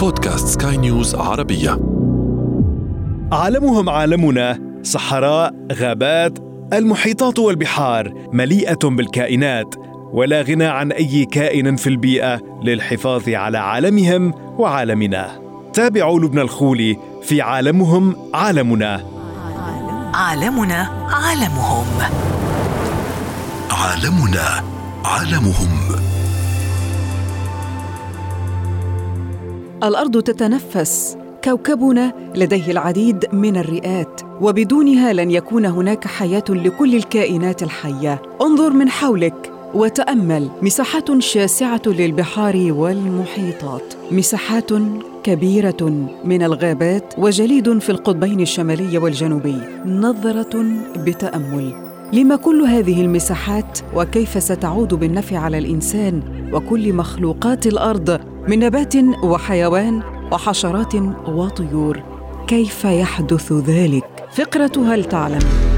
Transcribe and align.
بودكاست 0.00 0.62
سكاي 0.62 0.76
نيوز 0.76 1.14
عربية. 1.14 1.70
عالمهم 3.32 3.88
عالمنا 3.88 4.58
صحراء 4.82 5.54
غابات 5.72 6.38
المحيطات 6.72 7.38
والبحار 7.38 8.28
مليئة 8.32 8.78
بالكائنات 8.84 9.74
ولا 10.12 10.42
غنى 10.42 10.64
عن 10.64 10.92
أي 10.92 11.24
كائن 11.24 11.76
في 11.76 11.86
البيئة 11.86 12.40
للحفاظ 12.62 13.28
على 13.28 13.58
عالمهم 13.58 14.34
وعالمنا. 14.58 15.40
تابعوا 15.72 16.20
لبنى 16.20 16.42
الخولي 16.42 16.96
في 17.22 17.42
عالمهم 17.42 18.16
عالمنا. 18.34 19.04
عالمنا 20.14 20.88
عالمهم. 21.10 21.86
عالمنا 23.70 24.64
عالمهم. 25.04 25.99
الأرض 29.84 30.22
تتنفس. 30.22 31.16
كوكبنا 31.44 32.12
لديه 32.36 32.70
العديد 32.70 33.24
من 33.32 33.56
الرئات 33.56 34.20
وبدونها 34.40 35.12
لن 35.12 35.30
يكون 35.30 35.66
هناك 35.66 36.06
حياة 36.06 36.44
لكل 36.48 36.94
الكائنات 36.94 37.62
الحية. 37.62 38.22
انظر 38.42 38.70
من 38.70 38.88
حولك 38.88 39.52
وتأمل. 39.74 40.48
مساحات 40.62 41.18
شاسعة 41.18 41.82
للبحار 41.86 42.72
والمحيطات. 42.76 43.94
مساحات 44.10 44.70
كبيرة 45.22 46.08
من 46.24 46.42
الغابات 46.42 47.14
وجليد 47.18 47.78
في 47.78 47.90
القطبين 47.90 48.40
الشمالي 48.40 48.98
والجنوبي. 48.98 49.58
نظرة 49.86 50.64
بتأمل. 50.96 51.90
لما 52.12 52.36
كل 52.36 52.62
هذه 52.62 53.00
المساحات 53.00 53.78
وكيف 53.94 54.42
ستعود 54.42 54.94
بالنفع 54.94 55.38
على 55.38 55.58
الإنسان 55.58 56.22
وكل 56.52 56.92
مخلوقات 56.92 57.66
الأرض 57.66 58.20
من 58.50 58.58
نبات 58.58 58.94
وحيوان 59.22 60.02
وحشرات 60.32 60.94
وطيور 61.28 62.02
كيف 62.46 62.84
يحدث 62.84 63.52
ذلك؟ 63.52 64.04
فقرة 64.32 64.94
هل 64.94 65.04
تعلم؟ 65.04 65.69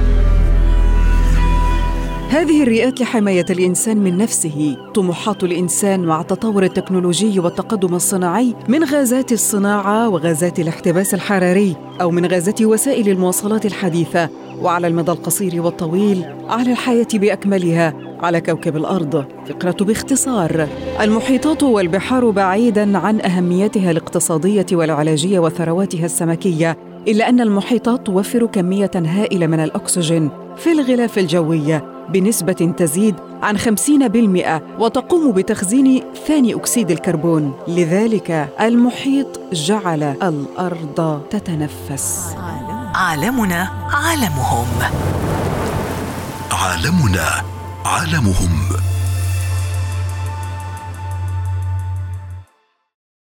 هذه 2.32 2.62
الرئات 2.62 3.00
لحماية 3.00 3.44
الإنسان 3.50 3.96
من 3.96 4.16
نفسه. 4.16 4.76
طموحات 4.94 5.44
الإنسان 5.44 6.00
مع 6.00 6.20
التطور 6.20 6.62
التكنولوجي 6.62 7.40
والتقدم 7.40 7.94
الصناعي 7.94 8.54
من 8.68 8.84
غازات 8.84 9.32
الصناعة 9.32 10.08
وغازات 10.08 10.60
الاحتباس 10.60 11.14
الحراري 11.14 11.76
أو 12.00 12.10
من 12.10 12.26
غازات 12.26 12.62
وسائل 12.62 13.08
المواصلات 13.08 13.66
الحديثة 13.66 14.28
وعلى 14.60 14.86
المدى 14.86 15.12
القصير 15.12 15.62
والطويل 15.62 16.24
على 16.48 16.72
الحياة 16.72 17.06
بأكملها 17.14 17.94
على 18.20 18.40
كوكب 18.40 18.76
الأرض. 18.76 19.24
فقرة 19.48 19.84
باختصار 19.84 20.68
المحيطات 21.00 21.62
والبحار 21.62 22.30
بعيدا 22.30 22.98
عن 22.98 23.20
أهميتها 23.20 23.90
الاقتصادية 23.90 24.66
والعلاجية 24.72 25.38
وثرواتها 25.38 26.04
السمكية 26.04 26.76
إلا 27.08 27.28
أن 27.28 27.40
المحيطات 27.40 28.06
توفر 28.06 28.46
كمية 28.46 28.90
هائلة 28.96 29.46
من 29.46 29.60
الأكسجين 29.60 30.30
في 30.56 30.72
الغلاف 30.72 31.18
الجوي. 31.18 31.91
بنسبة 32.08 32.74
تزيد 32.76 33.14
عن 33.42 33.58
50% 33.58 34.62
وتقوم 34.78 35.32
بتخزين 35.32 36.02
ثاني 36.26 36.54
أكسيد 36.54 36.90
الكربون. 36.90 37.52
لذلك 37.68 38.48
المحيط 38.60 39.40
جعل 39.52 40.02
الأرض 40.02 41.22
تتنفس. 41.30 42.36
عالمنا 42.94 43.68
عالمهم. 43.92 44.66
عالمنا 46.52 47.28
عالمهم. 47.84 48.91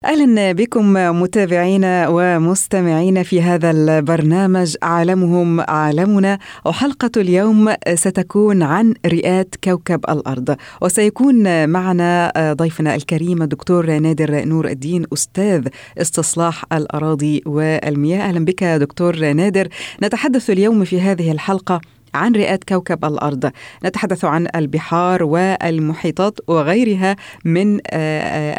أهلا 0.05 0.52
بكم 0.52 0.94
متابعينا 0.94 2.07
ومستمعينا 2.07 3.23
في 3.23 3.41
هذا 3.41 3.71
البرنامج. 3.71 4.75
عالمهم 4.83 5.61
عالمنا 5.61 6.39
وحلقة 6.66 7.11
اليوم 7.17 7.73
ستكون 7.94 8.63
عن 8.63 8.94
رئات 9.06 9.56
كوكب 9.63 10.00
الأرض. 10.09 10.56
وسيكون 10.81 11.69
معنا 11.69 12.31
ضيفنا 12.57 12.95
الكريم 12.95 13.41
الدكتور 13.41 13.85
نادر 14.00 14.45
نور 14.45 14.67
الدين 14.67 15.06
أستاذ 15.13 15.67
استصلاح 15.97 16.66
الأراضي 16.73 17.41
والمياه. 17.45 18.22
أهلا 18.22 18.45
بك 18.45 18.63
دكتور 18.63 19.31
نادر. 19.31 19.68
نتحدث 20.03 20.50
اليوم 20.50 20.83
في 20.83 21.01
هذه 21.01 21.31
الحلقة 21.31 21.81
عن 22.13 22.35
رئات 22.35 22.63
كوكب 22.63 23.05
الأرض. 23.05 23.51
نتحدث 23.85 24.25
عن 24.25 24.47
البحار 24.55 25.23
والمحيطات 25.23 26.39
وغيرها 26.47 27.16
من 27.45 27.79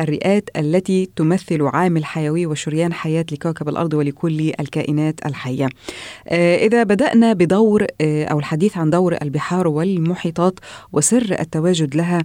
الرئات 0.02 0.50
التي 0.56 1.10
تمثل 1.16 1.62
عامل 1.62 2.04
حيوي 2.04 2.46
وشريان 2.46 2.92
حياة 2.92 3.24
لكوكب 3.32 3.68
الأرض 3.68 3.94
ولكل 3.94 4.52
الكائنات 4.60 5.26
الحية. 5.26 5.68
إذا 6.32 6.82
بدأنا 6.82 7.32
بدور 7.32 7.86
أو 8.02 8.38
الحديث 8.38 8.78
عن 8.78 8.90
دور 8.90 9.16
البحار 9.22 9.68
والمحيطات 9.68 10.58
وسر 10.92 11.36
التواجد 11.40 11.96
لها 11.96 12.22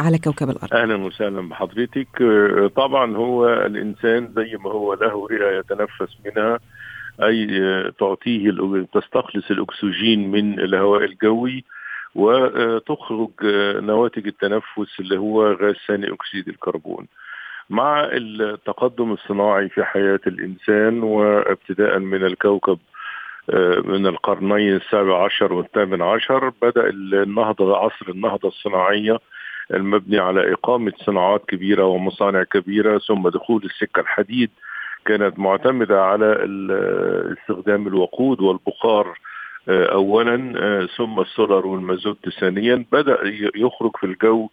على 0.00 0.18
كوكب 0.18 0.50
الأرض. 0.50 0.74
أهلا 0.74 0.96
وسهلا 0.96 1.48
بحضرتك. 1.48 2.08
طبعا 2.76 3.16
هو 3.16 3.48
الإنسان 3.48 4.32
زي 4.36 4.56
ما 4.64 4.70
هو 4.70 4.94
له 4.94 5.28
رئة 5.28 5.58
يتنفس 5.58 6.16
منها 6.26 6.58
أي 7.22 7.46
تعطيه 7.98 8.50
تستخلص 8.92 9.50
الأكسجين 9.50 10.30
من 10.30 10.60
الهواء 10.60 11.04
الجوي 11.04 11.64
وتخرج 12.14 13.30
نواتج 13.80 14.26
التنفس 14.26 15.00
اللي 15.00 15.18
هو 15.18 15.52
غاز 15.52 15.74
ثاني 15.88 16.12
أكسيد 16.12 16.48
الكربون. 16.48 17.06
مع 17.70 18.04
التقدم 18.12 19.12
الصناعي 19.12 19.68
في 19.68 19.84
حياة 19.84 20.20
الإنسان 20.26 21.02
وابتداء 21.02 21.98
من 21.98 22.24
الكوكب 22.24 22.78
من 23.84 24.06
القرنين 24.06 24.76
السابع 24.76 25.24
عشر 25.24 25.52
والثامن 25.52 26.02
عشر 26.02 26.52
بدأ 26.62 26.88
النهضة 26.90 27.76
عصر 27.76 28.08
النهضة 28.08 28.48
الصناعية 28.48 29.18
المبني 29.74 30.18
على 30.18 30.52
إقامة 30.52 30.92
صناعات 31.06 31.44
كبيرة 31.48 31.84
ومصانع 31.84 32.42
كبيرة 32.42 32.98
ثم 32.98 33.28
دخول 33.28 33.64
السكة 33.64 34.00
الحديد 34.00 34.50
كانت 35.04 35.38
معتمدة 35.38 36.04
على 36.04 36.36
استخدام 37.32 37.86
الوقود 37.86 38.40
والبخار 38.40 39.18
أولا 39.68 40.86
ثم 40.96 41.20
السولر 41.20 41.66
والمازوت 41.66 42.28
ثانيا. 42.28 42.84
بدأ 42.92 43.18
يخرج 43.56 43.90
في 43.96 44.06
الجو 44.06 44.48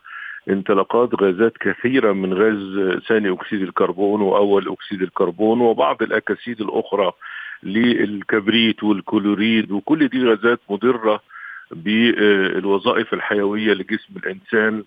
انطلاقات 0.49 1.09
غازات 1.21 1.57
كثيرة 1.57 2.11
من 2.11 2.33
غاز 2.33 2.99
ثاني 3.07 3.33
أكسيد 3.33 3.61
الكربون 3.61 4.21
وأول 4.21 4.69
أكسيد 4.69 5.01
الكربون 5.01 5.61
وبعض 5.61 6.01
الأكاسيد 6.03 6.61
الأخرى 6.61 7.11
للكبريت 7.63 8.83
والكلوريد 8.83 9.71
وكل 9.71 10.07
دي 10.07 10.23
غازات 10.29 10.59
مضرة 10.69 11.19
بالوظائف 11.71 13.13
الحيوية 13.13 13.73
لجسم 13.73 14.13
الإنسان. 14.17 14.83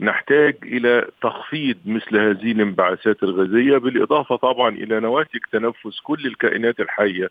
نحتاج 0.00 0.56
إلى 0.62 1.06
تخفيض 1.22 1.76
مثل 1.86 2.18
هذه 2.18 2.52
الانبعاثات 2.52 3.22
الغازية 3.22 3.78
بالإضافة 3.78 4.36
طبعا 4.36 4.68
إلى 4.68 5.00
نواتج 5.00 5.40
تنفس 5.52 6.00
كل 6.02 6.26
الكائنات 6.26 6.80
الحية 6.80 7.28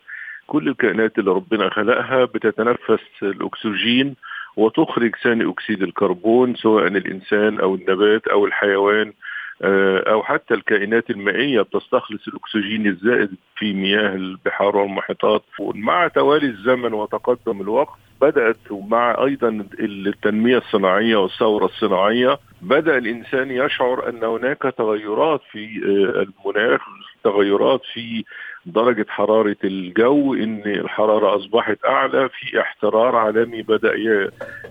كل 0.47 0.67
الكائنات 0.67 1.19
اللي 1.19 1.31
ربنا 1.31 1.69
خلقها 1.69 2.25
بتتنفس 2.25 3.03
الأكسجين 3.23 4.15
وتخرج 4.57 5.15
ثاني 5.23 5.49
أكسيد 5.49 5.83
الكربون 5.83 6.55
سواء 6.55 6.87
الإنسان 6.87 7.59
أو 7.59 7.75
النبات 7.75 8.27
أو 8.27 8.45
الحيوان 8.45 9.13
أو 9.61 10.23
حتى 10.23 10.53
الكائنات 10.53 11.09
المائية 11.09 11.61
بتستخلص 11.61 12.27
الأكسجين 12.27 12.87
الزائد 12.87 13.29
في 13.55 13.73
مياه 13.73 14.15
البحار 14.15 14.77
والمحيطات. 14.77 15.43
ومع 15.59 16.07
توالي 16.07 16.45
الزمن 16.47 16.93
وتقدم 16.93 17.61
الوقت 17.61 17.97
بدأت 18.21 18.71
ومع 18.71 19.23
أيضا 19.23 19.65
التنمية 19.79 20.57
الصناعية 20.57 21.15
والثورة 21.15 21.65
الصناعية 21.65 22.39
بدأ 22.61 22.97
الإنسان 22.97 23.51
يشعر 23.51 24.09
أن 24.09 24.23
هناك 24.23 24.61
تغيرات 24.77 25.41
في 25.51 25.65
المناخ 25.85 26.81
تغيرات 27.23 27.81
في 27.93 28.23
درجة 28.65 29.05
حرارة 29.09 29.57
الجو 29.63 30.33
إن 30.33 30.61
الحرارة 30.65 31.35
أصبحت 31.35 31.77
أعلى 31.85 32.29
في 32.29 32.61
احترار 32.61 33.15
عالمي 33.15 33.61
بدأ 33.61 33.93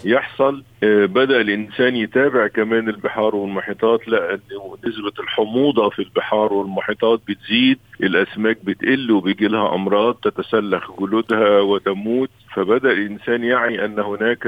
يحصل. 0.05 0.62
بدأ 0.82 1.40
الإنسان 1.40 1.96
يتابع 1.96 2.46
كمان 2.46 2.88
البحار 2.88 3.37
والمحيطات 3.37 4.08
لأن 4.08 4.40
نسبة 4.87 5.12
الحموضة 5.20 5.90
في 5.90 5.99
البحار 5.99 6.52
والمحيطات 6.52 7.20
بتزيد 7.29 7.79
الأسماك 8.02 8.64
بتقل 8.64 9.11
وبيجي 9.11 9.49
لها 9.49 9.75
أمراض 9.75 10.14
تتسلخ 10.14 11.00
جلودها 11.00 11.61
وتموت. 11.61 12.31
فبدأ 12.55 12.93
الإنسان 12.93 13.44
يعي 13.44 13.84
أن 13.84 13.99
هناك 13.99 14.43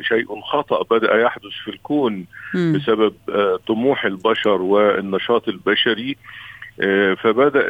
شيء 0.00 0.40
خطأ 0.40 0.82
بدأ 0.96 1.20
يحدث 1.20 1.52
في 1.64 1.70
الكون. 1.70 2.26
بسبب 2.54 3.14
طموح 3.66 4.04
البشر 4.04 4.62
والنشاط 4.62 5.48
البشري. 5.48 6.16
فبدأ 7.22 7.60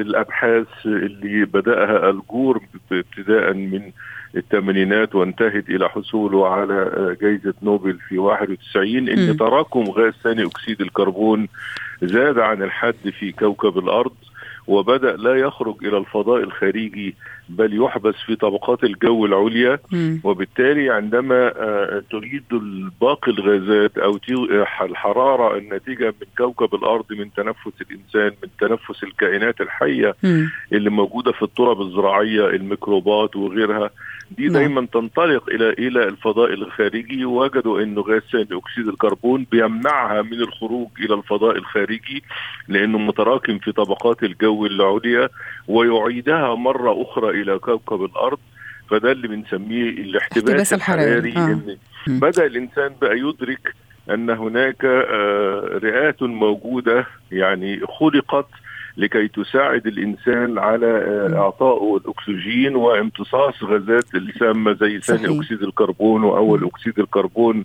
الأبحاث 0.00 0.66
اللي 0.86 1.44
بدأها 1.44 2.10
الجور 2.10 2.60
ابتداء 2.92 3.52
من 3.52 3.90
الثمانينات 4.36 5.14
وانتهت 5.14 5.68
إلى 5.68 5.88
حصوله 5.88 6.48
على 6.48 7.16
جائزه 7.22 7.54
نوبل 7.62 7.98
في 8.08 8.18
91 8.18 9.08
إن 9.08 9.36
تراكم 9.36 9.84
غاز 9.90 10.12
ثاني 10.24 10.44
أكسيد 10.46 10.80
الكربون 10.80 11.48
زاد 12.02 12.38
عن 12.38 12.62
الحد 12.62 13.10
في 13.18 13.32
كوكب 13.32 13.78
الأرض 13.78 14.12
وبدأ 14.66 15.16
لا 15.16 15.34
يخرج 15.34 15.76
إلى 15.84 15.98
الفضاء 15.98 16.42
الخارجي 16.42 17.14
بل 17.48 17.82
يحبس 17.82 18.14
في 18.26 18.36
طبقات 18.36 18.84
الجو 18.84 19.26
العليا 19.26 19.78
وبالتالي 20.24 20.90
عندما 20.90 21.52
تريد 22.10 22.42
باقي 23.00 23.32
الغازات 23.32 23.98
أو 23.98 24.18
الحرارة 24.82 25.56
الناتجة 25.58 26.06
من 26.06 26.26
كوكب 26.38 26.74
الأرض 26.74 27.04
من 27.12 27.32
تنفس 27.32 27.72
الإنسان 27.90 28.32
من 28.42 28.48
تنفس 28.60 29.04
الكائنات 29.04 29.60
الحية 29.60 30.14
اللي 30.72 30.90
موجودة 30.90 31.32
في 31.32 31.42
التراب 31.42 31.80
الزراعية 31.80 32.46
الميكروبات 32.46 33.36
وغيرها 33.36 33.90
دي 34.30 34.48
دايما 34.48 34.86
تنطلق 34.92 35.48
إلى 35.48 35.68
إلى 35.70 36.04
الفضاء 36.08 36.52
الخارجي 36.54 37.24
ووجدوا 37.24 37.82
إنه 37.82 38.00
غاز 38.00 38.22
ثاني 38.32 38.46
أكسيد 38.52 38.88
الكربون 38.88 39.46
بيمنعها 39.50 40.22
من 40.22 40.32
الخروج 40.40 40.88
إلى 41.00 41.14
الفضاء 41.14 41.56
الخارجي 41.56 42.22
لأنه 42.68 42.98
متراكم 42.98 43.58
في 43.58 43.72
طبقات 43.72 44.22
الجو 44.22 44.66
العليا 44.66 45.28
ويعيدها 45.68 46.54
مرة 46.54 47.02
أخرى 47.02 47.35
إلى 47.42 47.58
كوكب 47.58 48.04
الأرض 48.04 48.38
فده 48.90 49.12
اللي 49.12 49.28
بنسميه 49.28 49.88
الاحتباس 49.90 50.72
الحراري. 50.72 51.32
آه. 51.36 51.58
إن 52.08 52.20
بدأ 52.20 52.46
الإنسان 52.46 52.92
بقى 53.02 53.18
يدرك 53.18 53.74
أن 54.10 54.30
هناك 54.30 54.84
رئات 55.84 56.22
موجودة 56.22 57.06
يعني 57.32 57.80
خلقت 58.00 58.46
لكي 58.96 59.28
تساعد 59.28 59.86
الإنسان 59.86 60.58
على 60.58 60.86
إعطائه 61.36 61.96
الأكسجين 61.96 62.76
وامتصاص 62.76 63.62
غازات 63.64 64.14
السامه 64.14 64.72
زي 64.72 65.00
ثاني 65.00 65.38
أكسيد 65.40 65.62
الكربون 65.62 66.22
وأول 66.24 66.64
أكسيد 66.64 66.98
الكربون 66.98 67.64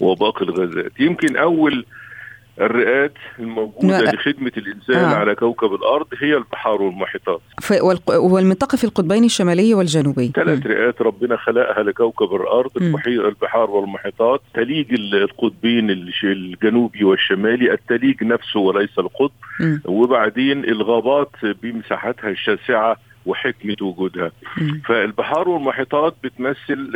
وباقي 0.00 0.44
الغازات. 0.44 0.92
يمكن 1.00 1.36
أول 1.36 1.84
الرئات 2.60 3.12
الموجودة 3.38 4.00
لا. 4.00 4.10
لخدمة 4.10 4.52
الإنسان 4.56 5.04
آه. 5.04 5.14
على 5.14 5.34
كوكب 5.34 5.74
الأرض 5.74 6.06
هي 6.20 6.36
البحار 6.36 6.82
والمحيطات. 6.82 7.40
والمنطقة 8.08 8.76
في 8.76 8.84
القطبين 8.84 9.24
الشمالي 9.24 9.74
والجنوبي. 9.74 10.32
ثلاث 10.34 10.66
رئات 10.66 11.02
ربنا 11.02 11.36
خلقها 11.36 11.82
لكوكب 11.82 12.34
الأرض 12.34 12.70
المحيط 12.76 13.24
البحار 13.24 13.70
والمحيطات. 13.70 14.40
تليج 14.54 14.94
القطبين 15.14 15.90
الجنوبي 16.24 17.04
والشمالي. 17.04 17.72
التليج 17.72 18.24
نفسه 18.24 18.60
وليس 18.60 18.98
القطب. 18.98 19.32
م. 19.60 19.78
وبعدين 19.84 20.64
الغابات 20.64 21.30
بمساحتها 21.62 22.30
الشاسعة 22.30 22.96
وحكمة 23.26 23.76
وجودها. 23.82 24.30
فالبحار 24.84 25.48
والمحيطات 25.48 26.14
بتمثل 26.24 26.90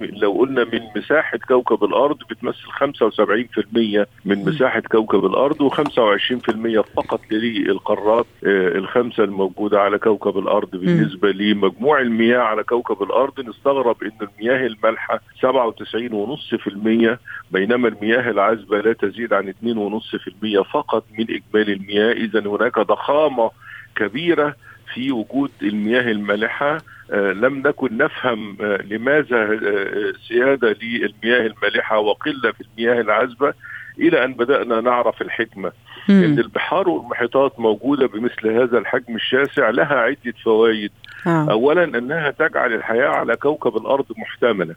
لو 0.00 0.32
قلنا 0.32 0.64
من 0.64 0.80
مساحة 0.96 1.38
كوكب 1.48 1.84
الأرض 1.84 2.16
بتمثل 2.30 2.68
75% 2.68 4.06
من 4.24 4.44
مساحة 4.44 4.80
كوكب 4.80 5.24
الأرض 5.26 5.70
و25% 5.70 6.80
فقط 6.96 7.20
للقارات 7.30 8.26
الخمسة 8.44 9.24
الموجودة 9.24 9.80
على 9.80 9.98
كوكب 9.98 10.38
الأرض 10.38 10.70
بالنسبة. 10.70 11.30
لمجموع 11.32 12.00
المياه 12.00 12.38
على 12.38 12.62
كوكب 12.64 13.02
الأرض 13.02 13.40
نستغرب 13.40 13.96
أن 14.02 14.28
المياه 14.28 14.66
المالحة 14.66 15.20
97.5% 15.40 17.18
بينما 17.50 17.88
المياه 17.88 18.30
العذبة 18.30 18.80
لا 18.80 18.92
تزيد 18.92 19.32
عن 19.32 19.48
2.5% 19.48 20.62
فقط 20.72 21.04
من 21.18 21.26
إجمالي 21.30 21.72
المياه 21.72 22.12
إذا 22.12 22.40
هناك 22.40 22.78
ضخامة 22.78 23.50
كبيرة 23.98 24.56
في 24.94 25.12
وجود 25.12 25.50
المياه 25.62 26.10
المالحة. 26.10 26.78
آه 27.10 27.32
لم 27.32 27.58
نكن 27.66 27.96
نفهم 27.96 28.56
آه 28.60 28.82
لماذا 28.90 29.36
آه 29.42 30.12
سيادة 30.28 30.76
للمياه 30.82 31.46
المالحة 31.46 31.98
وقلة 31.98 32.52
في 32.52 32.60
المياه 32.60 33.00
العذبة. 33.00 33.54
إلى 33.98 34.24
أن 34.24 34.32
بدأنا 34.34 34.80
نعرف 34.80 35.22
الحكمة 35.22 35.72
مم. 36.08 36.24
أن 36.24 36.38
البحار 36.38 36.88
والمحيطات 36.88 37.60
موجودة 37.60 38.06
بمثل 38.06 38.48
هذا 38.48 38.78
الحجم 38.78 39.14
الشاسع 39.16 39.70
لها 39.70 39.94
عدة 40.00 40.34
فوائد 40.44 40.90
آه. 41.26 41.50
أولا 41.50 41.84
أنها 41.84 42.30
تجعل 42.30 42.72
الحياة 42.72 43.08
على 43.08 43.36
كوكب 43.36 43.76
الأرض 43.76 44.04
محتملة 44.18 44.74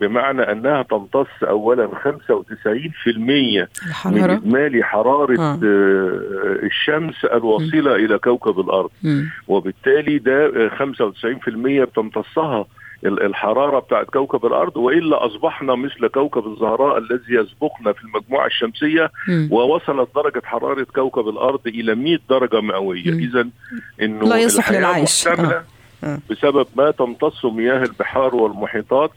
بمعنى 0.00 0.42
أنها 0.42 0.82
تمتص 0.82 1.26
اولا 1.42 1.88
95% 1.88 1.88
من 3.06 3.66
إجمالي 4.30 4.82
حرارة 4.84 5.40
آه. 5.40 5.58
الشمس 6.62 7.24
الواصلة 7.24 7.90
م. 7.92 7.94
إلى 8.04 8.18
كوكب 8.18 8.60
الأرض 8.60 8.90
م. 9.02 9.22
وبالتالي 9.48 10.18
ده 10.18 10.68
95% 10.68 11.84
بتمتصها 11.84 12.66
الحرارة 13.08 13.78
بتاعت 13.78 14.06
كوكب 14.06 14.46
الأرض 14.46 14.76
وإلا 14.76 15.26
أصبحنا 15.26 15.74
مثل 15.74 16.06
كوكب 16.06 16.46
الزهراء 16.46 16.98
الذي 16.98 17.34
يسبقنا 17.34 17.92
في 17.92 18.04
المجموعة 18.04 18.46
الشمسية 18.46 19.10
م. 19.28 19.48
ووصلت 19.50 20.08
درجة 20.14 20.42
حرارة 20.44 20.86
كوكب 20.94 21.28
الأرض 21.28 21.60
إلى 21.66 21.94
100 21.94 22.18
درجة 22.30 22.60
مئوية 22.60 23.12
إذا 23.12 23.48
إنه 24.02 24.28
لا 24.28 24.36
يصح 24.36 24.70
للعيش 24.72 25.28
آه. 25.28 25.64
آه. 26.04 26.18
بسبب 26.30 26.66
ما 26.76 26.90
تمتصه 26.90 27.50
مياه 27.50 27.82
البحار 27.82 28.34
والمحيطات 28.34 29.10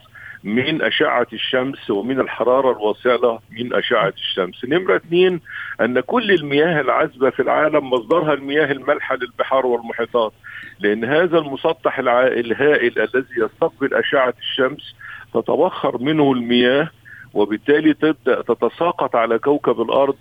من 0.44 0.82
أشعة 0.82 1.28
الشمس 1.34 1.90
ومن 1.90 2.20
الحرارة 2.20 2.72
الواصلة 2.72 3.40
من 3.52 3.74
أشعة 3.74 4.14
الشمس. 4.18 4.66
نمرة 4.66 4.96
اثنين 4.96 5.42
أن 5.82 6.00
كل 6.00 6.32
المياه 6.32 6.82
العذبة 6.82 7.30
في 7.30 7.42
العالم 7.42 7.90
مصدرها 7.90 8.34
المياه 8.34 8.72
المالحة 8.72 9.16
للبحار 9.16 9.66
والمحيطات. 9.66 10.34
لأن 10.80 11.06
هذا 11.06 11.38
المسطح 11.38 12.00
الهائل 12.00 13.00
الذي 13.00 13.34
يستقبل 13.38 13.94
أشعة 13.94 14.34
الشمس 14.40 14.96
تتبخر 15.34 15.98
منه 15.98 16.32
المياه 16.32 16.90
وبالتالي 17.34 17.94
تبدأ 17.94 18.42
تتساقط 18.42 19.16
على 19.16 19.40
كوكب 19.40 19.82
الأرض 19.82 20.16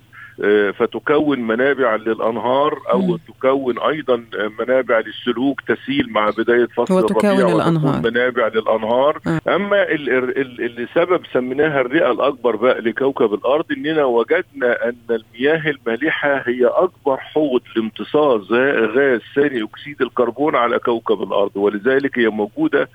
فتكون 0.79 1.40
منابع 1.40 1.96
للأنهار 1.96 2.79
أو. 2.93 3.17
تكون 3.29 3.79
أيضا 3.79 4.25
منابع 4.61 4.99
للسلوك 5.00 5.61
تسيل 5.61 6.06
مع 6.12 6.31
بداية 6.38 6.67
فصل 6.67 6.94
وتكون 6.94 7.31
الربيع 7.31 7.56
الانهار 7.56 8.00
منابع 8.11 8.49
للأنهار. 8.49 9.19
أما 9.49 9.82
اللي 9.88 10.88
سبب 10.94 11.20
سميناها 11.32 11.81
الرئة 11.81 12.12
الأكبر 12.12 12.56
بقى 12.56 12.81
لكوكب 12.81 13.35
الأرض 13.35 13.64
إننا 13.73 14.05
وجدنا 14.05 14.88
أن 14.88 14.94
المياه 15.11 15.70
المالحة 15.70 16.43
هي 16.46 16.67
أكبر 16.67 17.17
حوض 17.17 17.61
لامتصاص 17.76 18.52
غاز 18.96 19.20
ثاني 19.35 19.62
أكسيد 19.64 20.02
الكربون 20.02 20.56
على 20.56 20.79
كوكب 20.79 21.23
الأرض 21.23 21.56
ولذلك 21.56 22.19
هي 22.19 22.29
موجودة 22.29 22.88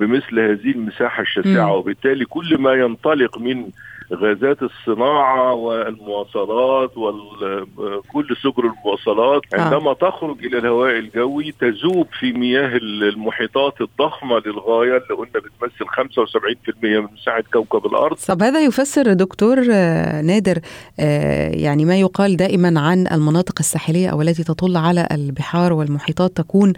بمثل 0.00 0.40
هذه 0.40 0.70
المساحة 0.70 1.22
الشاسعة 1.22 1.72
وبالتالي 1.72 2.24
كل 2.24 2.58
ما 2.58 2.72
ينطلق 2.72 3.38
من 3.38 3.64
غازات 4.14 4.58
الصناعة 4.62 5.54
والمواصلات 5.54 6.90
وكل 6.96 8.36
سبل 8.42 8.70
المواصلات 8.70 9.42
عندما 9.52 9.92
تخرج 9.92 10.44
إلى 10.44 10.58
الهواء 10.58 10.98
الجوي 10.98 11.54
تذوب 11.60 12.06
في 12.20 12.32
مياه 12.32 12.76
المحيطات 12.76 13.74
الضخمة 13.80 14.42
للغاية 14.46 14.96
اللي 14.96 15.14
قلنا 15.18 15.32
بتمثل 15.34 15.84
75% 15.84 16.82
من 16.82 17.06
مساحة 17.14 17.42
كوكب 17.52 17.86
الأرض. 17.86 18.16
طب 18.16 18.42
هذا 18.42 18.60
يفسر 18.60 19.12
دكتور 19.12 19.60
نادر 20.22 20.58
يعني 21.52 21.84
ما 21.84 22.00
يقال 22.00 22.36
دائما 22.36 22.80
عن 22.80 23.06
المناطق 23.12 23.54
الساحلية 23.60 24.08
أو 24.08 24.22
التي 24.22 24.44
تطل 24.44 24.76
على 24.76 25.08
البحار 25.12 25.72
والمحيطات 25.72 26.36
تكون 26.36 26.72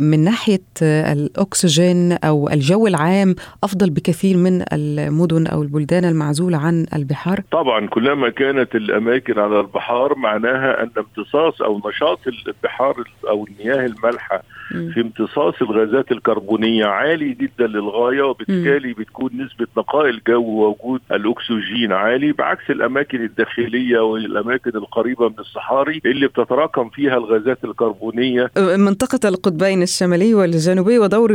من 0.00 0.24
ناحية 0.24 0.62
الأكسجين 0.82 2.12
أو 2.12 2.48
الجو 2.48 2.86
العام 2.86 3.34
أفضل 3.64 3.90
بكثير 3.90 4.36
من 4.36 4.64
المدن 4.72 5.46
أو 5.46 5.62
البلدان 5.62 6.04
المعزولة. 6.04 6.41
معزولة 6.42 6.58
عن 6.58 6.86
البحار؟ 6.94 7.40
طبعا 7.50 7.86
كلما 7.86 8.28
كانت 8.30 8.74
الأماكن 8.74 9.38
على 9.38 9.60
البحار 9.60 10.14
معناها 10.18 10.82
أن 10.82 10.90
امتصاص 10.98 11.62
أو 11.62 11.80
نشاط 11.88 12.18
البحار 12.46 12.94
أو 13.28 13.46
المياه 13.46 13.86
المالحة 13.86 14.42
في 14.72 15.00
امتصاص 15.00 15.54
الغازات 15.62 16.12
الكربونية 16.12 16.84
عالي 16.84 17.34
جدا 17.34 17.66
للغاية 17.66 18.22
وبالتالي 18.22 18.92
بتكون 18.92 19.30
نسبة 19.34 19.66
نقاء 19.76 20.08
الجو 20.08 20.42
ووجود 20.42 21.00
الأكسجين 21.12 21.92
عالي 21.92 22.32
بعكس 22.32 22.70
الأماكن 22.70 23.24
الداخلية 23.24 24.00
والأماكن 24.00 24.70
القريبة 24.74 25.28
من 25.28 25.38
الصحاري 25.38 26.00
اللي 26.06 26.26
بتتراكم 26.26 26.88
فيها 26.88 27.16
الغازات 27.16 27.64
الكربونية. 27.64 28.50
منطقة 28.58 29.28
القطبين 29.28 29.82
الشمالي 29.82 30.34
والجنوبي 30.34 30.98
ودور 30.98 31.30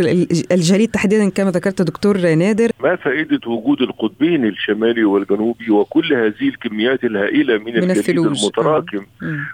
الجليد 0.52 0.92
تحديدا 0.92 1.30
كما 1.30 1.52
ذكرت 1.52 1.82
دكتور 1.82 2.18
نادر. 2.18 2.70
ما 2.84 2.96
فائدة 2.96 3.40
وجود 3.48 3.82
القطبين 3.82 4.46
الشمالي 4.46 5.04
والجنوبي 5.04 5.72
وكل 5.72 6.14
هذه 6.14 6.50
الكميات 6.50 7.04
الهائلة 7.04 7.58
من, 7.58 7.66
من 7.66 7.92
الجليد 7.92 8.20
المتراكم؟ 8.20 9.06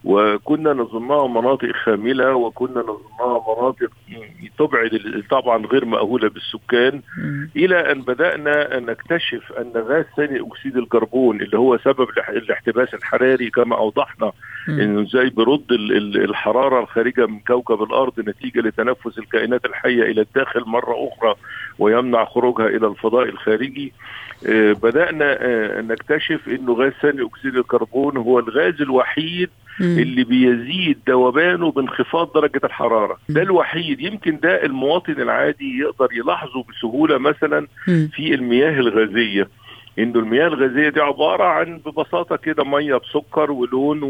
وكنا 0.03 0.73
نظنها 0.73 1.27
مناطق 1.27 1.71
خاملة 1.85 2.35
وكنا 2.35 2.79
نظنها 2.81 3.43
مناطق 3.47 3.73
تبعد 4.58 4.94
ال- 4.94 5.27
طبعا 5.27 5.65
غير 5.65 5.86
مأهولة 5.86 6.30
بالسكان 6.30 7.01
مم. 7.18 7.50
إلى 7.56 7.92
أن 7.92 8.01
بدأنا 8.01 8.80
نكتشف 8.80 9.51
أن 9.51 9.72
غاز 9.75 10.06
ثاني 10.18 10.42
أكسيد 10.42 10.77
الكربون 10.77 11.42
اللي 11.42 11.58
هو 11.58 11.77
سبب 11.77 12.10
الاح- 12.10 12.30
الاحتباس 12.30 12.94
الحراري 12.94 13.50
كما 13.50 13.75
أوضحنا 13.77 14.32
مم. 14.68 14.80
إنه 14.80 15.01
إزاي 15.01 15.30
بيرد 15.30 15.72
ال- 15.72 15.98
ال- 15.98 16.24
الحرارة 16.24 16.80
الخارجة 16.80 17.25
من 17.25 17.39
كوكب 17.39 17.84
الأرض 17.84 18.20
نتيجة 18.20 18.60
لتنفس 18.60 19.18
الكائنات 19.18 19.65
الحية 19.65 20.03
إلى 20.03 20.22
الداخل 20.22 20.63
مرة 20.65 20.96
أخرى 21.08 21.36
ويمنع 21.80 22.25
خروجها 22.25 22.68
إلى 22.68 22.88
الفضاء 22.88 23.30
الخارجي 23.30 23.94
آه، 24.48 24.74
بدأنا 24.74 25.38
آه، 25.42 25.82
نكتشف 25.82 26.48
إنه 26.50 26.74
غاز 26.74 26.92
ثاني 27.01 27.25
أكسيد 27.25 27.56
الكربون 27.58 28.18
هو 28.18 28.39
الغاز 28.39 28.82
الوحيد 28.82 29.50
مم. 29.80 29.98
اللي 30.00 30.24
بيزيد 30.24 30.98
ذوبانه 31.10 31.72
بانخفاض 31.72 32.34
درجة 32.36 32.62
الحرارة 32.63 33.18
ده 33.30 33.42
الوحيد 33.42 34.01
يمكن 34.01 34.39
ده 34.39 34.65
المواطن 34.65 35.12
العادي 35.22 35.77
يقدر 35.77 36.08
يلاحظه 36.13 36.63
بسهولة 36.70 37.18
مثلا 37.18 37.68
مم. 37.88 38.10
في 38.13 38.34
المياه 38.34 38.80
الغازية 38.80 39.48
انه 40.00 40.19
المياه 40.19 40.47
الغازية 40.47 40.89
دي 40.89 41.00
عبارة 41.01 41.43
عن 41.43 41.77
ببساطة 41.85 42.35
كده 42.35 42.63
مية 42.63 42.95
بسكر 42.95 43.51
ولون 43.51 44.03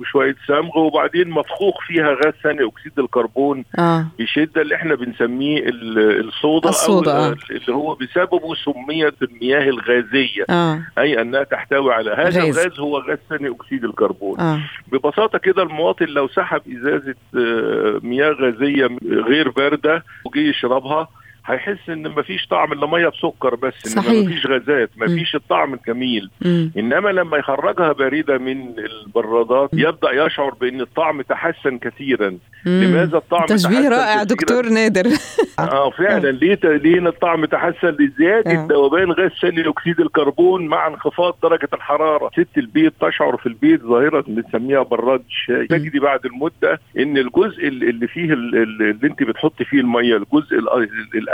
وشوية 0.00 0.36
صمغ 0.48 0.78
وبعدين 0.78 1.30
مفخوخ 1.30 1.74
فيها 1.86 2.08
غاز 2.24 2.34
ثاني 2.42 2.66
أكسيد 2.68 2.98
الكربون 2.98 3.64
آه 3.78 4.06
بشده 4.18 4.62
اللي 4.62 4.74
إحنا 4.74 4.94
بنسميه 4.94 5.58
ال- 5.58 6.28
الصودا 6.28 6.68
الصودا، 6.68 7.12
أو 7.16 7.22
آه. 7.32 7.36
اللي 7.50 7.72
هو 7.74 7.94
بسببه 7.94 8.54
سميت 8.54 9.22
المياه 9.22 9.68
الغازية 9.68 10.44
آه 10.50 10.80
أي 10.98 11.20
أنها 11.20 11.42
تحتوي 11.42 11.92
على 11.94 12.10
هذا 12.10 12.24
غاز. 12.24 12.58
الغاز 12.58 12.80
هو 12.80 12.98
غاز 12.98 13.18
ثاني 13.30 13.48
أكسيد 13.50 13.84
الكربون 13.84 14.40
آه 14.40 14.60
ببساطة 14.92 15.38
كده 15.38 15.62
المواطن 15.62 16.06
لو 16.06 16.28
سحب 16.28 16.60
إزازة 16.76 17.14
آه، 17.36 18.00
مياه 18.02 18.30
غازية 18.30 18.88
غير 19.04 19.50
باردة 19.50 20.04
وجي 20.24 20.48
يشربها 20.48 21.08
هيحس 21.46 21.88
إن 21.90 22.08
مفيش 22.08 22.46
طعم 22.46 22.72
إلا 22.72 22.86
مية 22.86 23.08
بسكر 23.08 23.54
بس 23.54 23.74
إنما 23.86 24.02
صحيح. 24.06 24.26
مفيش 24.26 24.46
غازات 24.46 24.90
مفيش 24.96 25.34
الطعم 25.34 25.74
الجميل. 25.74 26.30
مم. 26.44 26.70
إنما 26.78 27.08
لما 27.08 27.36
يخرجها 27.36 27.92
باردة 27.92 28.38
من 28.38 28.74
البرادات 28.78 29.70
يبدأ 29.72 30.24
يشعر 30.26 30.54
بإن 30.60 30.80
الطعم 30.80 31.22
تحسن 31.22 31.78
كثيرا. 31.78 32.30
مم. 32.66 32.82
لماذا 32.84 33.16
الطعم 33.16 33.46
تشبيه 33.46 33.76
تحسن 33.76 33.90
رائع 33.92 34.04
كثيراً؟ 34.14 34.22
دكتور 34.24 34.68
نادر. 34.68 35.06
آه 35.58 35.90
فعلا. 35.90 36.28
ليه 36.30 36.54
ت- 36.54 36.66
ليه 36.66 36.98
إن 36.98 37.06
الطعم 37.06 37.44
تحسن؟ 37.44 37.96
لزيادة 38.00 38.50
آه. 38.50 38.66
ذوبان 38.70 39.10
غاز 39.12 39.30
ثاني 39.42 39.68
أكسيد 39.68 40.00
الكربون 40.00 40.66
مع 40.66 40.86
انخفاض 40.86 41.36
درجة 41.42 41.68
الحرارة. 41.74 42.30
ست 42.32 42.58
البيت 42.58 42.92
تشعر 43.00 43.36
في 43.36 43.46
البيت 43.46 43.82
ظاهرة 43.82 44.24
بنسميها 44.28 44.82
براد 44.82 45.22
الشاي 45.28 45.66
تجدي 45.66 45.98
بعد 45.98 46.26
المدة 46.26 46.80
إن 46.98 47.18
الجزء 47.18 47.68
ال- 47.68 47.88
اللي 47.88 48.06
فيه 48.08 48.24
ال- 48.32 48.54
ال- 48.56 48.82
اللي 48.82 49.06
أنت 49.06 49.22
بتحط 49.22 49.62
فيه 49.62 49.80
المية 49.80 50.16
الجزء 50.16 50.58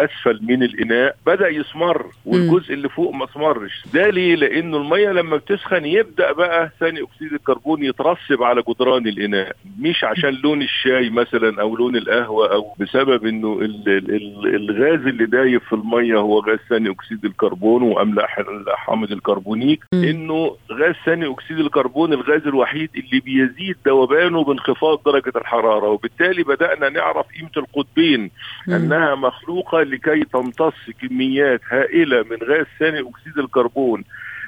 الاسفل 0.02 0.40
من 0.42 0.62
الإناء. 0.62 1.16
بدأ 1.26 1.48
يسمر 1.48 2.06
والجزء 2.26 2.74
اللي 2.74 2.88
فوق 2.88 3.14
ما 3.14 3.24
اسمرش 3.24 3.84
ده 3.94 4.10
ليه؟ 4.10 4.34
لأنه 4.36 4.76
المية 4.76 5.08
لما 5.10 5.36
بتسخن 5.36 5.84
يبدأ 5.84 6.32
بقى 6.32 6.70
ثاني 6.80 7.02
أكسيد 7.02 7.32
الكربون 7.32 7.84
يترسب 7.84 8.42
على 8.42 8.62
جدران 8.68 9.06
الإناء. 9.08 9.56
مش 9.80 10.04
عشان 10.04 10.30
لون 10.44 10.62
الشاي 10.62 11.10
مثلا 11.10 11.60
أو 11.60 11.76
لون 11.76 11.96
القهوة 11.96 12.52
أو 12.52 12.74
بسبب 12.80 13.26
إنه 13.26 13.52
ال- 13.62 13.88
ال- 13.88 14.14
ال- 14.14 14.54
الغاز 14.54 15.06
اللي 15.06 15.26
دايب 15.26 15.60
في 15.60 15.72
المية 15.72 16.16
هو 16.18 16.38
غاز 16.40 16.58
ثاني 16.68 16.90
أكسيد 16.90 17.24
الكربون 17.24 17.82
وأملاح 17.82 18.40
حامض 18.76 19.12
الكربونيك. 19.12 19.84
إنه 19.94 20.56
غاز 20.72 20.94
ثاني 21.06 21.30
أكسيد 21.30 21.58
الكربون 21.58 22.12
الغاز 22.12 22.46
الوحيد 22.46 22.90
اللي 22.96 23.20
بيزيد 23.20 23.76
ذوبانه 23.86 24.44
بانخفاض 24.44 25.02
درجة 25.06 25.32
الحرارة. 25.36 25.88
وبالتالي 25.88 26.42
بدأنا 26.42 26.88
نعرف 26.88 27.26
قيمة 27.38 27.50
القطبين. 27.56 28.30
أنها 28.68 29.14
مخلوقة 29.14 29.82
لكي 29.92 30.24
تمتص 30.32 30.74
كميات 31.02 31.60
هائلة 31.70 32.22
من 32.30 32.36
غاز 32.48 32.66
ثاني 32.78 33.00
أكسيد 33.00 33.38
الكربون 33.38 34.04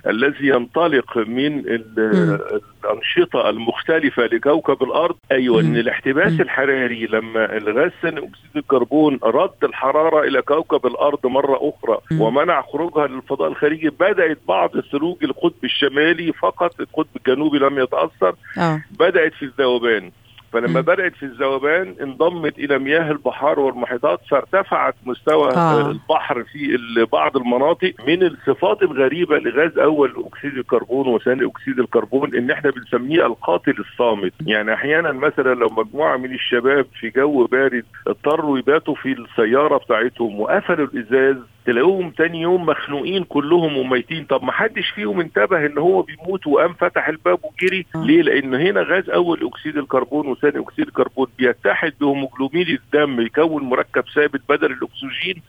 الذي 0.06 0.46
ينطلق 0.48 1.16
من 1.16 1.58
ال- 1.58 2.40
الأنشطة 2.84 3.50
المختلفة 3.50 4.22
لكوكب 4.26 4.82
الأرض 4.82 5.16
أيوه 5.32 5.62
مم. 5.62 5.66
إن 5.68 5.76
الاحتباس. 5.76 6.40
الحراري 6.40 7.06
لما 7.06 7.56
الغاز 7.56 7.90
ثاني 8.02 8.18
أكسيد 8.18 8.56
الكربون 8.56 9.18
رد 9.24 9.64
الحرارة 9.64 10.24
إلى 10.28 10.42
كوكب 10.42 10.86
الأرض 10.86 11.26
مرة 11.26 11.56
أخرى 11.62 11.98
مم. 12.10 12.20
ومنع 12.20 12.62
خروجها 12.62 13.06
للفضاء 13.06 13.48
الخارجي 13.48 13.90
بدأت 13.90 14.38
بعض 14.48 14.70
ثلوج 14.80 15.16
القطب 15.24 15.64
الشمالي 15.64 16.32
فقط 16.32 16.80
القطب 16.80 17.08
الجنوبي 17.16 17.58
لم 17.58 17.78
يتأثر 17.78 18.34
آه 18.58 18.82
بدأت 18.98 19.32
في 19.34 19.42
الذوبان 19.44 20.10
فلما. 20.54 20.80
بدأت 20.80 21.14
في 21.14 21.22
الذوبان 21.22 21.94
انضمت 22.02 22.58
إلى 22.58 22.78
مياه 22.78 23.10
البحار 23.10 23.60
والمحيطات 23.60 24.20
فارتفعت 24.30 24.94
مستوى 25.04 25.50
آه. 25.52 25.90
البحر 25.90 26.44
في 26.44 26.78
بعض 27.12 27.36
المناطق 27.36 27.92
من 28.08 28.22
الصفات 28.22 28.82
الغريبة 28.82 29.38
لغاز 29.38 29.78
أول 29.78 30.24
أكسيد 30.26 30.58
الكربون 30.58 31.08
وثاني 31.08 31.46
أكسيد 31.46 31.78
الكربون 31.78 32.34
إن 32.34 32.50
إحنا 32.50 32.70
بنسميه 32.70 33.26
القاتل 33.26 33.74
الصامت 33.78 34.32
يعني 34.46 34.74
أحيانا 34.74 35.12
مثلا 35.12 35.54
لو 35.54 35.68
مجموعة 35.68 36.16
من 36.16 36.34
الشباب 36.34 36.86
في 37.00 37.10
جو 37.10 37.46
بارد 37.46 37.84
اضطروا 38.06 38.58
يباتوا 38.58 38.94
في 38.94 39.12
السيارة 39.12 39.76
بتاعتهم 39.78 40.40
وقفلوا 40.40 40.86
الإزاز 40.86 41.36
تلاقوهم 41.66 42.10
تاني 42.10 42.40
يوم 42.40 42.66
مخنوقين 42.66 43.24
كلهم 43.24 43.76
وميتين. 43.76 44.24
طب 44.24 44.44
ما 44.44 44.52
حدش 44.52 44.90
فيهم 44.90 45.20
انتبه 45.20 45.66
إن 45.66 45.78
هو 45.78 46.02
بيموت 46.02 46.46
وقام 46.46 46.74
فتح 46.74 47.08
الباب 47.08 47.38
وجري. 47.44 47.86
آه. 47.96 48.04
ليه؟ 48.04 48.22
لأن 48.22 48.54
هنا 48.54 48.82
غاز 48.82 49.10
أول 49.10 49.46
أكسيد 49.46 49.76
الكربون 49.76 50.26
وثاني 50.26 50.58
أكسيد 50.58 50.86
الكربون. 50.86 51.26
بيتحد 51.38 51.92
بهيموجلوبين 52.00 52.66
الدم 52.68 53.20
يكون 53.20 53.62
مركب 53.64 54.04
ثابت 54.14 54.40
بدل 54.48 54.72
الأكسجين. 54.72 55.42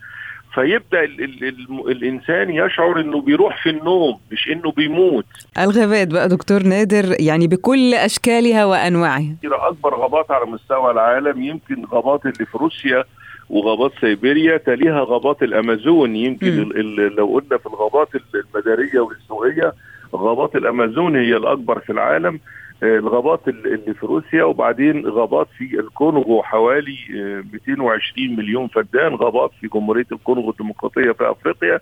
فيبدأ 0.54 1.04
ال 1.04 1.24
ال 1.24 1.44
ال 1.44 1.92
الإنسان 1.92 2.50
يشعر 2.50 3.00
إنه 3.00 3.22
بيروح 3.22 3.64
في 3.64 3.70
النوم 3.70 4.20
مش 4.32 4.50
إنه 4.50 4.72
بيموت. 4.72 5.26
الغابات 5.60 6.08
بقى 6.08 6.30
دكتور 6.30 6.64
نادر 6.64 7.06
يعني 7.20 7.48
بكل 7.48 7.94
أشكالها 7.94 8.66
وأنواعها. 8.66 9.36
أكبر 9.44 9.96
غابات 9.96 10.32
على 10.32 10.46
مستوى 10.46 10.92
العالم. 10.92 11.44
يمكن 11.44 11.86
غابات 11.86 12.26
اللي 12.26 12.46
في 12.46 12.58
روسيا 12.58 13.04
وغابات 13.50 13.92
سيبيريا 14.02 14.58
تليها 14.58 15.02
غابات 15.04 15.44
الأمازون 15.44 16.16
يمكن. 16.16 16.48
ال- 16.48 16.80
ال- 16.80 17.16
لو 17.16 17.26
قلنا 17.28 17.58
في 17.58 17.66
الغابات 17.66 18.08
المدارية 18.36 19.00
والاستوائيه 19.00 19.74
غابات 20.16 20.56
الأمازون 20.56 21.16
هي 21.16 21.38
الأكبر 21.38 21.80
في 21.80 21.92
العالم 21.92 22.40
آه، 22.84 22.98
الغابات 22.98 23.48
ال- 23.48 23.74
اللي 23.74 23.94
في 23.94 24.06
روسيا 24.06 24.44
وبعدين 24.44 25.08
غابات 25.08 25.48
في 25.58 25.80
الكونغو 25.80 26.44
حوالي 26.44 26.98
آه، 27.16 27.44
220 27.54 28.36
مليون 28.36 28.68
فدان 28.68 29.16
غابات 29.16 29.52
في 29.62 29.68
جمهورية 29.68 30.06
الكونغو 30.12 30.50
الديمقراطية 30.50 31.12
في 31.12 31.32
أفريقيا. 31.32 31.80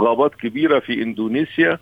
غابات 0.00 0.34
كبيرة 0.34 0.78
في 0.78 1.02
إندونيسيا 1.02 1.78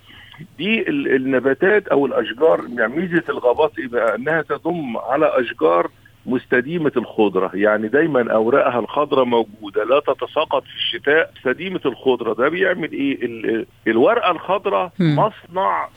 دي 0.58 0.88
ال- 0.88 1.14
النباتات 1.14 1.88
أو 1.88 2.06
الأشجار 2.06 2.60
يعني 2.78 2.96
ميزة 2.96 3.22
الغابات 3.28 3.72
أنها 4.14 4.42
تضم 4.42 4.96
على 4.96 5.26
أشجار 5.40 5.90
مستديمة 6.26 6.92
الخضرة 6.96 7.50
يعني 7.54 7.88
دايما 7.88 8.32
أوراقها 8.32 8.78
الخضراء 8.78 9.24
موجودة 9.24 9.84
لا 9.84 10.00
تتساقط 10.00 10.62
في 10.64 10.74
الشتاء 10.76 11.30
مستديمة 11.36 11.80
الخضرة 11.86 12.34
ده 12.34 12.48
بيعمل 12.48 12.92
إيه 12.92 13.24
ال- 13.24 13.66
الورقة 13.86 14.30
الخضراء 14.30 14.92
مم. 14.98 15.16
مصنع 15.18 15.88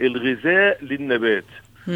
الغذاء 0.00 0.84
للنبات. 0.84 1.44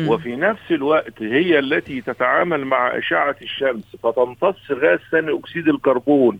وفي 0.08 0.36
نفس 0.36 0.62
الوقت 0.70 1.22
هي 1.22 1.58
التي 1.58 2.00
تتعامل 2.00 2.64
مع 2.64 2.98
أشعة 2.98 3.36
الشمس 3.42 3.96
فتمتص 4.02 4.70
غاز 4.72 4.98
ثاني 5.10 5.38
أكسيد 5.38 5.68
الكربون 5.68 6.38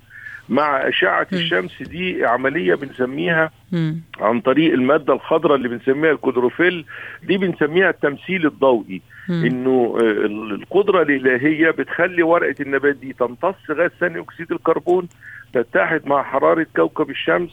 مع 0.49 0.89
أشعة 0.89 1.27
مم. 1.33 1.39
الشمس 1.39 1.83
دي 1.83 2.25
عملية 2.25 2.75
بنسميها 2.75 3.51
مم. 3.73 4.01
عن 4.21 4.41
طريق 4.41 4.73
المادة 4.73 5.13
الخضراء 5.15 5.57
اللي 5.57 5.69
بنسميها 5.69 6.13
الكلوروفيل 6.13 6.85
دي 7.23 7.37
بنسميها 7.39 7.91
التمثيل 7.91 8.47
الضوئي 8.47 9.03
مم. 9.29 9.45
إنه 9.45 9.97
آه، 10.01 10.27
القدرة 10.27 11.03
الإلهية 11.03 11.71
بتخلي 11.71 12.23
ورقة 12.23 12.55
النبات 12.61 12.97
دي 12.97 13.13
تمتص 13.13 13.71
غاز 13.71 13.91
ثاني 14.01 14.21
أكسيد 14.21 14.53
الكربون 14.53 15.09
تتحد 15.53 16.07
مع 16.07 16.23
حرارة 16.23 16.67
كوكب 16.77 17.11
الشمس 17.11 17.51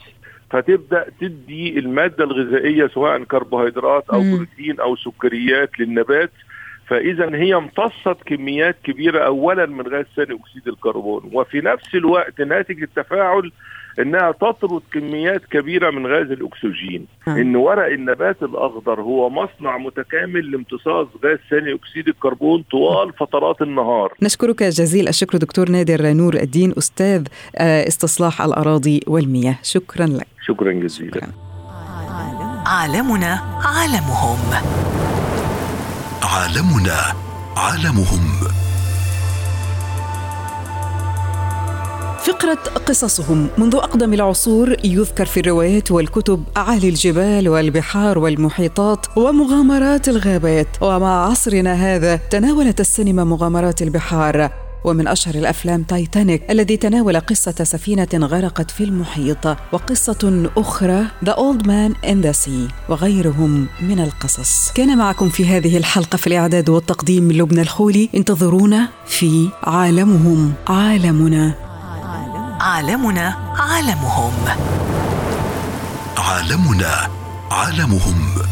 فتبدأ 0.52 1.06
تدي 1.22 1.80
المادة 1.80 2.24
الغذائية 2.24 2.88
سواء 2.88 3.24
كربوهيدرات 3.24 4.10
أو. 4.10 4.22
بروتين 4.22 4.80
أو 4.80 4.96
سكريات 4.96 5.80
للنبات 5.80 6.32
فإذا 6.90 7.36
هي 7.36 7.56
امتصت 7.56 8.18
كميات 8.26 8.76
كبيرة 8.84 9.26
اولا 9.26 9.66
من 9.66 9.88
غاز 9.88 10.06
ثاني 10.16 10.40
أكسيد 10.40 10.68
الكربون. 10.68 11.30
وفي 11.34 11.62
نفس 11.62 11.96
الوقت 11.96 12.42
ناتج 12.42 12.82
التفاعل 12.82 13.52
إنها 14.00 14.32
تطرد 14.32 14.82
كميات 14.94 15.42
كبيرة 15.52 15.90
من 15.92 16.08
غاز 16.08 16.32
الأكسجين. 16.32 17.06
آه. 17.28 17.32
إن 17.32 17.56
ورق 17.56 17.86
النبات 17.86 18.44
الأخضر 18.44 19.02
هو 19.02 19.30
مصنع 19.30 19.78
متكامل 19.78 20.52
لامتصاص 20.52 21.08
غاز 21.26 21.38
ثاني 21.50 21.74
أكسيد 21.74 22.08
الكربون 22.08 22.64
طوال 22.72 23.14
فترات 23.14 23.62
النهار. 23.62 24.14
نشكرك 24.22 24.64
جزيل 24.64 25.08
الشكر 25.08 25.38
دكتور 25.38 25.70
نادر 25.70 26.14
نور 26.14 26.34
الدين 26.34 26.74
أستاذ 26.78 27.28
آه، 27.56 27.88
استصلاح 27.88 28.42
الأراضي 28.42 29.02
والمياه. 29.08 29.56
شكرا 29.64 30.06
لك. 30.06 30.28
شكرا 30.46 30.72
جزيلا. 30.72 31.12
شكرا. 31.12 31.28
عالمنا 32.66 33.40
عالمهم. 33.66 34.40
عالمنا 36.24 37.14
عالمهم. 37.58 38.22
فقرة 42.24 42.60
قصصهم 42.88 43.48
منذ 43.58 43.76
أقدم 43.76 44.14
العصور 44.14 44.76
يذكر 44.84 45.26
في 45.26 45.40
الروايات 45.40 45.92
والكتب 45.92 46.44
أعالي 46.58 46.90
الجبال 46.90 47.50
والبحار 47.50 48.20
والمحيطات 48.20 49.06
ومغامرات 49.18 50.08
الغابات 50.08 50.68
ومع 50.82 51.26
عصرنا 51.30 51.74
هذا 51.74 52.16
تناولت 52.16 52.80
السينما 52.80 53.24
مغامرات 53.24 53.82
البحار. 53.82 54.69
ومن 54.84 55.08
أشهر 55.08 55.36
الأفلام 55.36 55.84
تايتانيك 55.84 56.52
الذي 56.52 56.78
تناول 56.78 57.20
قصة 57.20 57.64
سفينة 57.64 58.08
غرقت 58.14 58.72
في 58.72 58.84
المحيط 58.84 59.46
وقصة 59.72 60.50
أخرى 60.58 61.06
The 61.26 61.34
Old 61.34 61.64
Man 61.66 62.10
in 62.10 62.26
the 62.26 62.34
Sea 62.46 62.90
وغيرهم 62.90 63.68
من 63.82 64.00
القصص. 64.00 64.72
كان 64.76 64.98
معكم 64.98 65.30
في 65.30 65.46
هذه 65.46 65.78
الحلقة 65.78 66.16
في 66.16 66.28
الإعداد 66.28 66.70
والتقديم 66.70 67.32
لبنى 67.32 67.62
الخولي. 67.62 68.10
انتظرونا 68.16 68.88
في 69.08 69.50
عالمهم 69.64 70.54
عالمنا. 70.68 71.56
عالمنا 72.60 73.36
عالمهم. 73.60 74.34
عالمنا 76.18 77.10
عالمهم. 77.52 78.49